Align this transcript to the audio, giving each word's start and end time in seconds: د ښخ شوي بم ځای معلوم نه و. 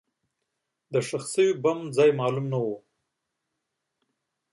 د 0.91 0.93
ښخ 1.07 1.23
شوي 1.33 1.53
بم 1.63 1.79
ځای 1.95 2.09
معلوم 2.19 2.45
نه 2.53 2.59
و. 2.65 2.67